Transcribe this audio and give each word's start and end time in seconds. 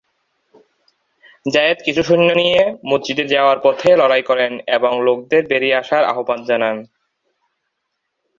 জায়েদ 1.45 1.79
কিছু 1.85 2.01
সৈন্য 2.03 2.29
নিয়ে 2.41 2.61
মসজিদে 2.89 3.25
যাওয়ার 3.33 3.57
পথে 3.63 3.89
লড়াই 3.97 4.23
করেন 4.29 4.51
এবং 4.77 4.91
লোকেদের 5.05 5.43
বেরিয়ে 5.47 5.79
আসার 5.81 6.03
আহ্বান 6.03 6.39
জানান। 6.45 6.77